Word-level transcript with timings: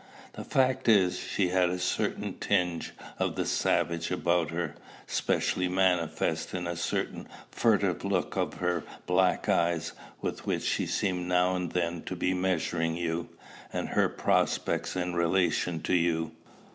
The 0.33 0.43
fact 0.43 0.89
is, 0.89 1.19
she 1.19 1.49
had 1.49 1.69
a 1.69 1.77
certain 1.77 2.33
tinge 2.39 2.91
of 3.19 3.35
the 3.35 3.45
savage 3.45 4.09
about 4.09 4.49
her, 4.49 4.73
specially 5.05 5.67
manifest 5.67 6.55
in 6.55 6.65
a 6.65 6.75
certain 6.75 7.27
furtive 7.51 8.03
look 8.03 8.35
of 8.35 8.55
her 8.55 8.83
black 9.05 9.47
eyes, 9.47 9.91
with 10.19 10.47
which 10.47 10.63
she 10.63 10.87
seemed 10.87 11.27
now 11.27 11.55
and 11.55 11.73
then 11.73 12.01
to 12.05 12.15
be 12.15 12.33
measuring 12.33 12.97
you, 12.97 13.29
and 13.71 13.89
her 13.89 14.09
prospects 14.09 14.95
in 14.95 15.13
relation 15.13 15.83
to 15.83 15.93
you. 15.93 16.31